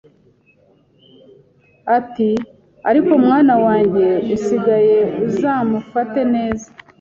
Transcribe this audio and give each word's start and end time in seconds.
ati 1.97 2.29
ariko 2.89 3.09
umwana 3.19 3.53
wanjye 3.65 4.07
usigaye 4.35 4.97
uzamufate 5.27 6.21
neza, 6.33 6.67